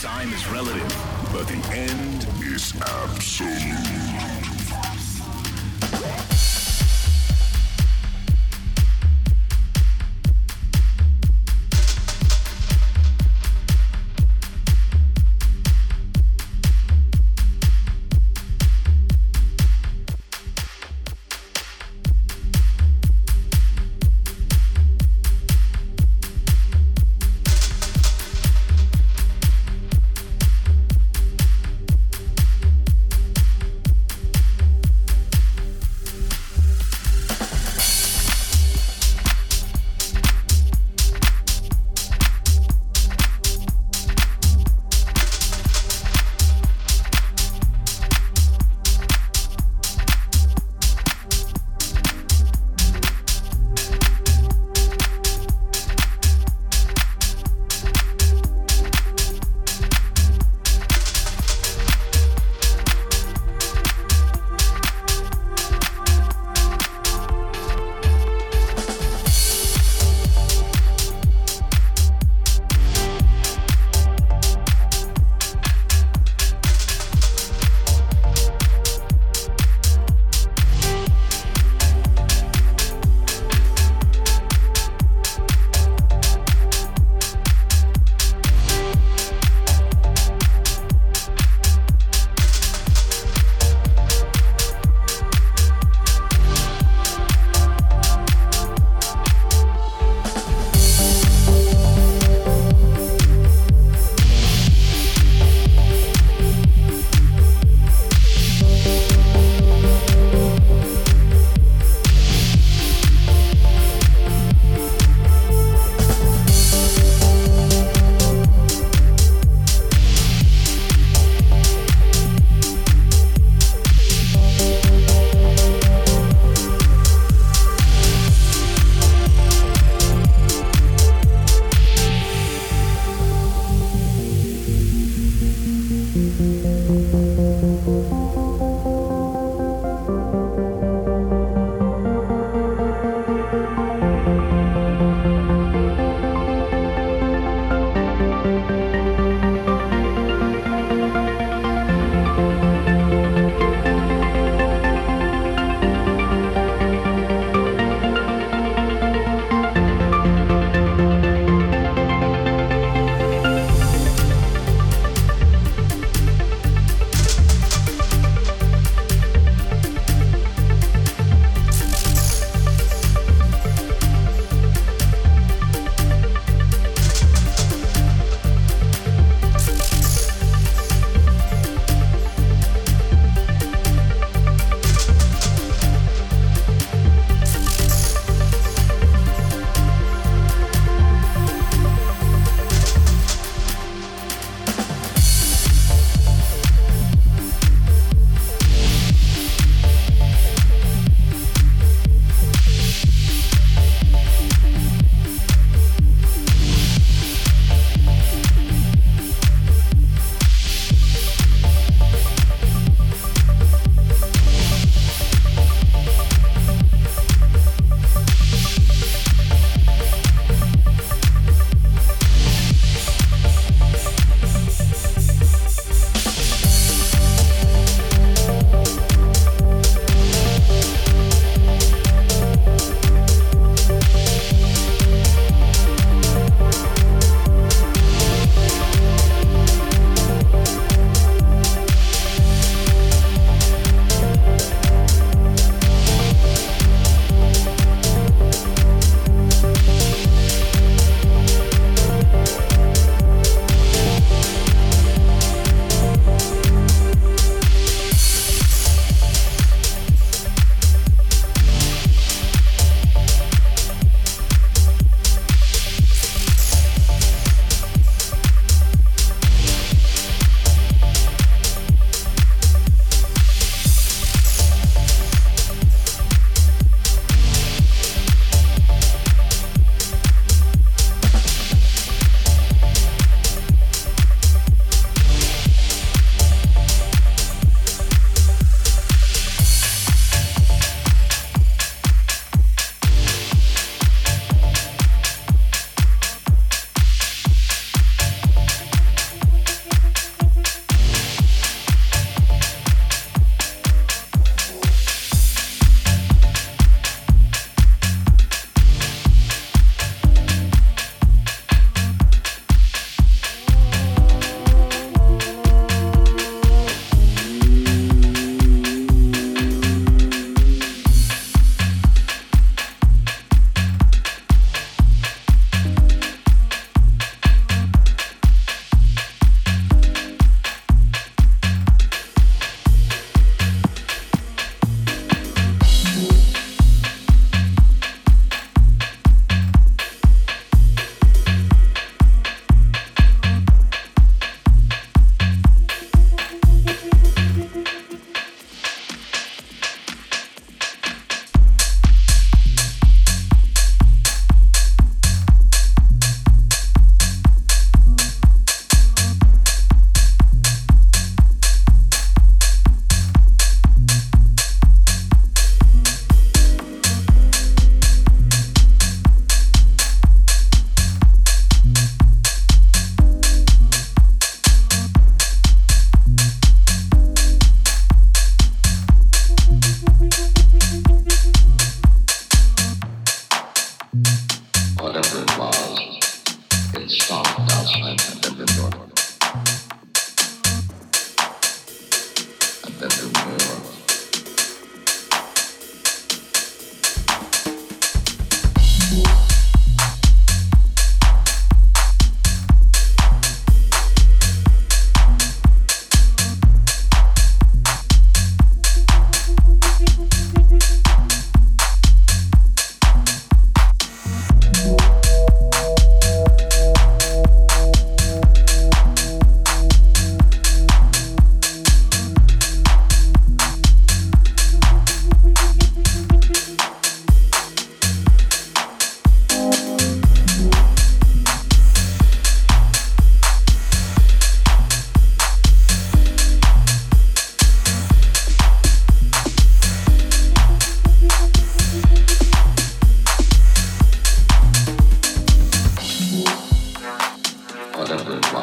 Time 0.00 0.32
is 0.32 0.48
relative, 0.48 0.88
but 1.34 1.46
the 1.46 1.60
end 1.74 2.26
is 2.42 2.72
absolute. 2.80 3.93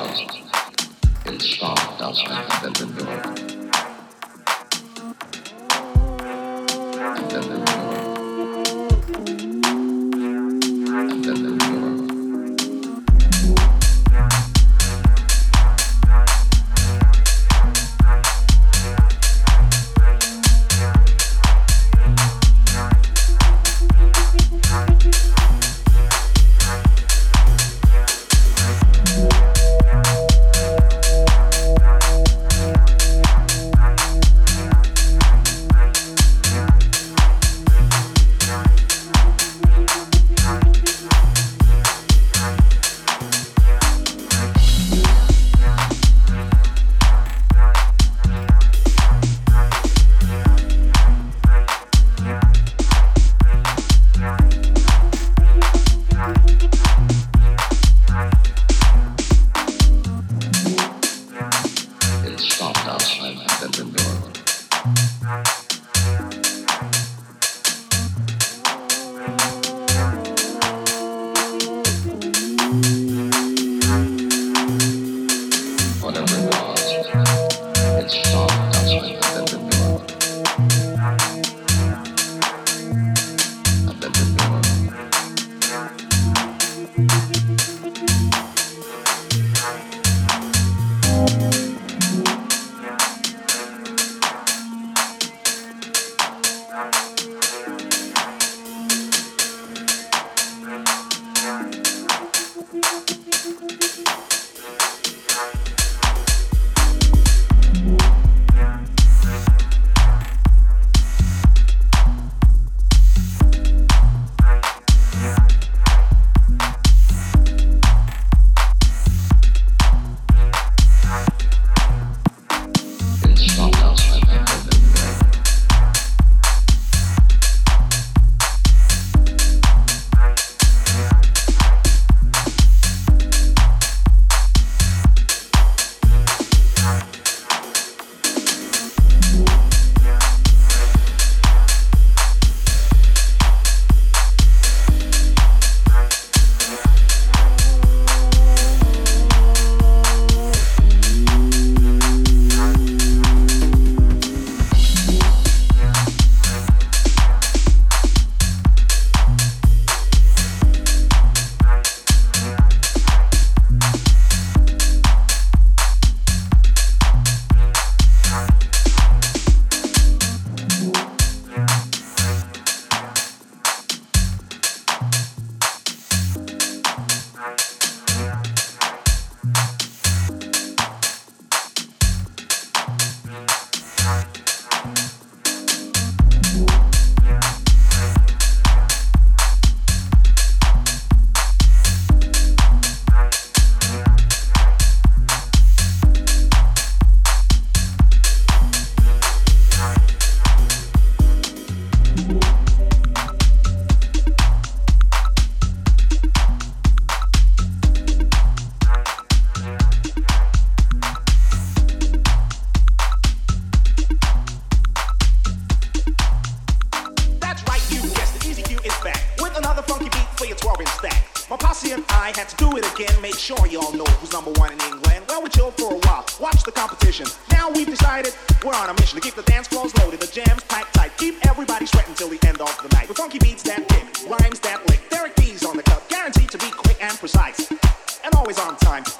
stars. 0.07 0.41
It 1.25 1.41
is 1.41 1.57
far 1.57 1.77
outside 1.99 2.63
the 2.63 3.45
door. 3.45 3.50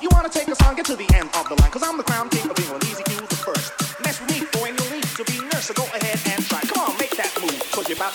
You 0.01 0.09
wanna 0.11 0.29
take 0.29 0.47
a 0.47 0.55
song, 0.55 0.75
get 0.75 0.85
to 0.85 0.95
the 0.95 1.09
end 1.15 1.29
of 1.35 1.47
the 1.47 1.55
line. 1.61 1.71
Cause 1.71 1.83
I'm 1.83 1.97
the 1.97 2.03
crown 2.03 2.29
king 2.29 2.49
of 2.49 2.57
England. 2.59 2.83
Easy 2.85 3.03
Q 3.03 3.17
the 3.17 3.35
first. 3.35 3.73
Mess 4.03 4.19
with 4.19 4.29
me, 4.29 4.45
boy, 4.51 4.75
don't 4.75 4.91
need 4.91 5.03
to 5.03 5.23
be 5.25 5.39
nervous. 5.39 5.71
Go 5.71 5.83
ahead 5.83 6.19
and 6.25 6.45
try. 6.45 6.61
Come 6.61 6.89
on, 6.89 6.97
make 6.97 7.15
that 7.17 7.31
move, 7.41 7.71
cause 7.71 7.89
you'll 7.89 7.97
leave 7.97 8.11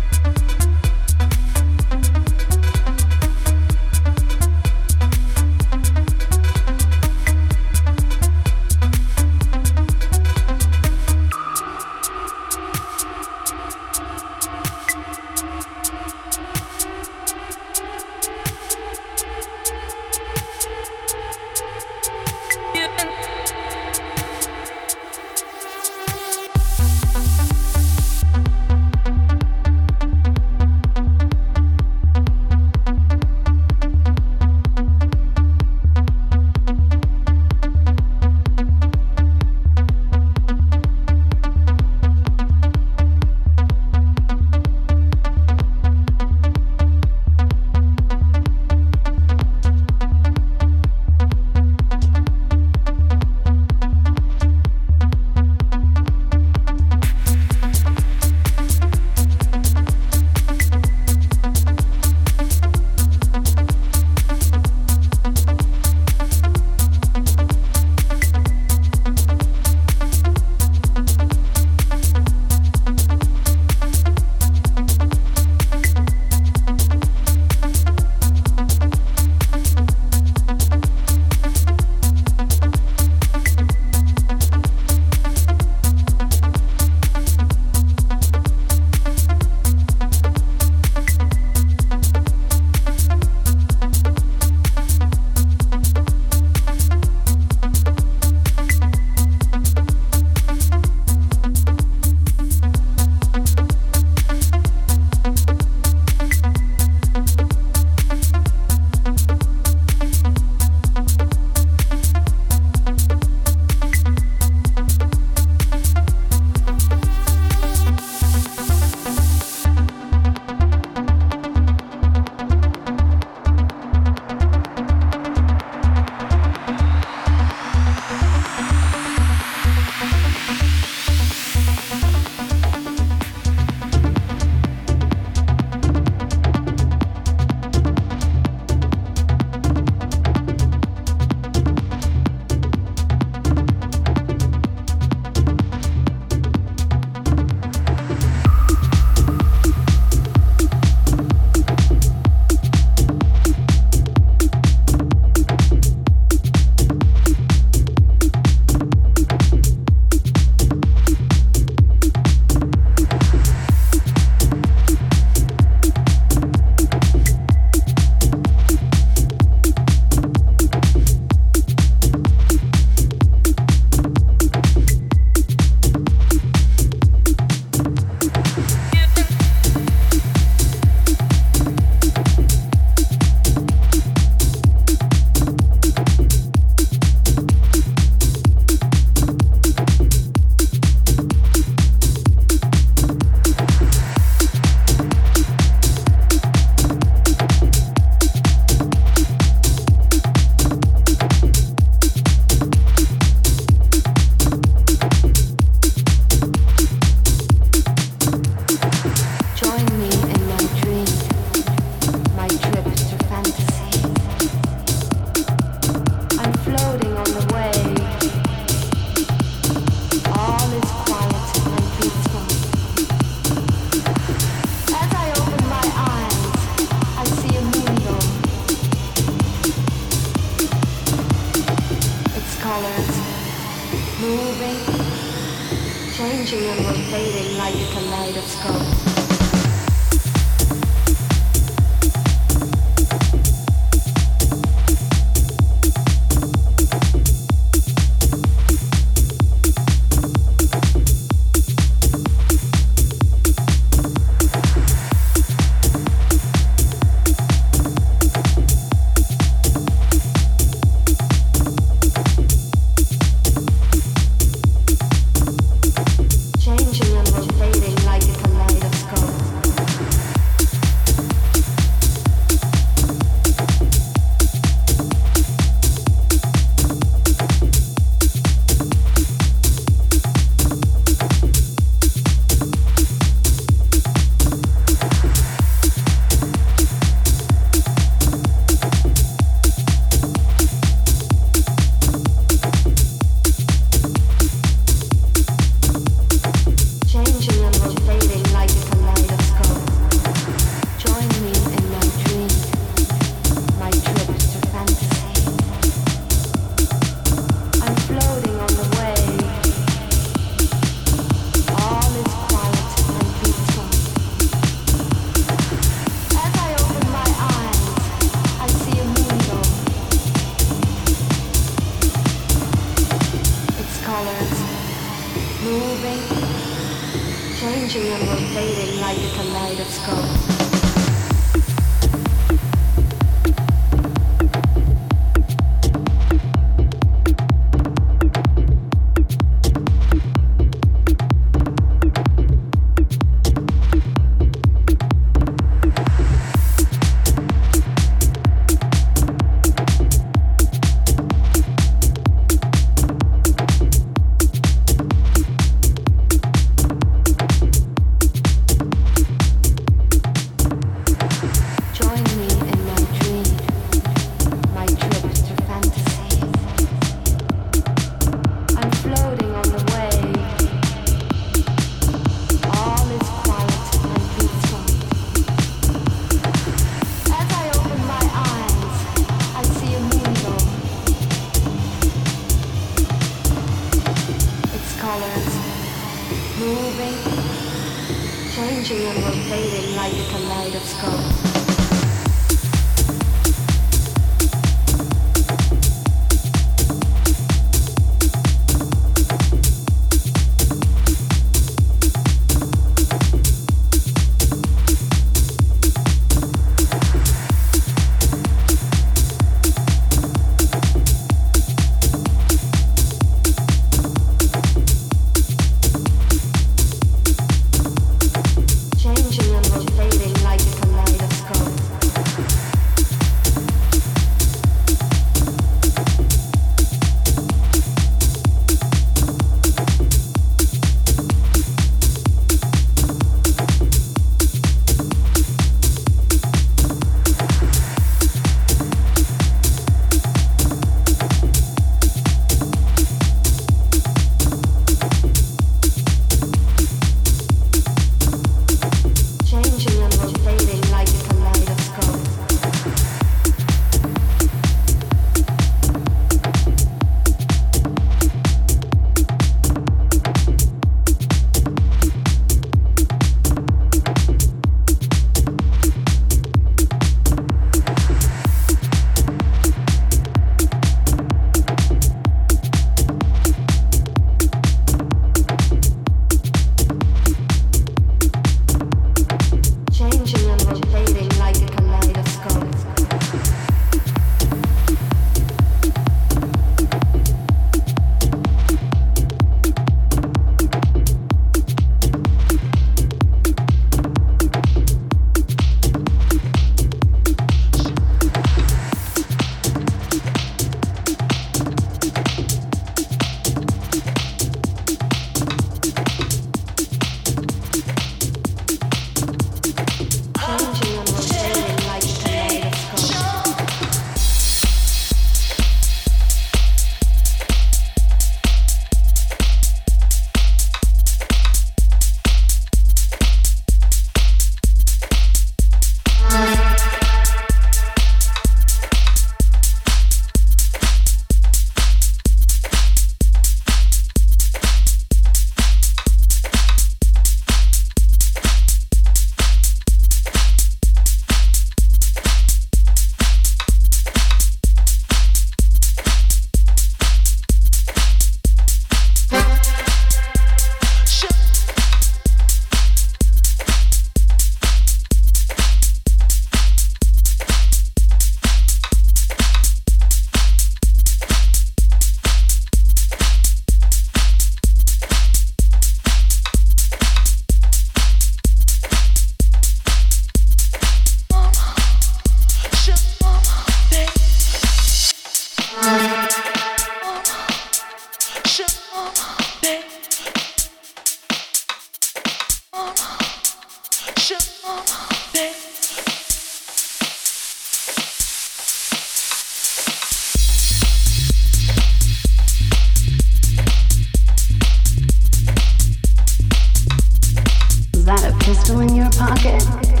pistol 598.43 598.79
in 598.79 598.95
your 598.95 599.09
pocket? 599.11 600.00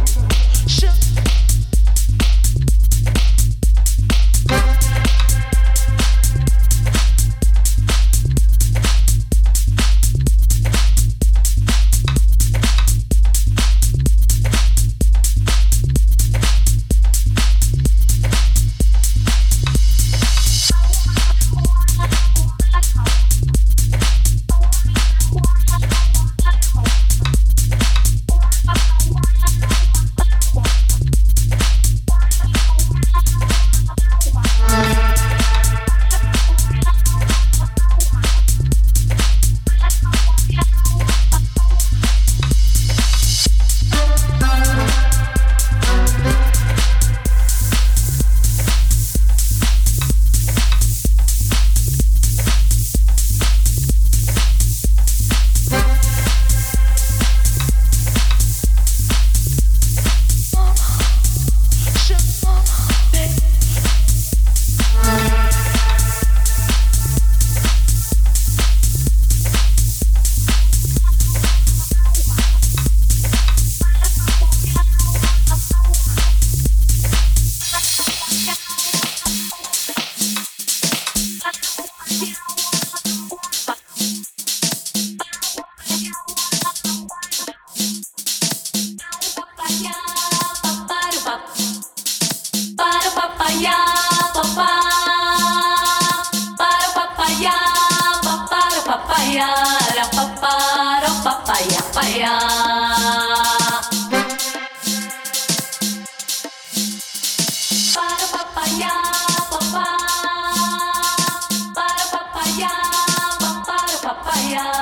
야 114.51 114.80